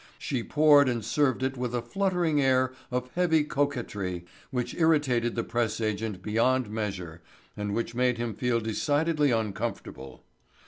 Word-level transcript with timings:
She 0.17 0.41
poured 0.41 0.89
and 0.89 1.05
served 1.05 1.43
it 1.43 1.57
with 1.57 1.75
a 1.75 1.81
fluttering 1.83 2.41
air 2.41 2.73
of 2.89 3.11
heavy 3.13 3.43
coquetry 3.43 4.25
which 4.49 4.73
irritated 4.73 5.35
the 5.35 5.43
press 5.43 5.79
agent 5.79 6.23
beyond 6.23 6.71
measure 6.71 7.21
and 7.55 7.75
which 7.75 7.93
made 7.93 8.17
him 8.17 8.33
feel 8.33 8.59
decidedly 8.59 9.29
uncomfortable. 9.29 10.23